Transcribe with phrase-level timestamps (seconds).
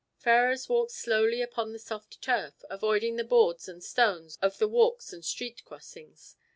[0.17, 5.13] Ferrars walked slowly upon the soft turf, avoiding the boards and stones of the walks
[5.13, 6.35] and street crossings.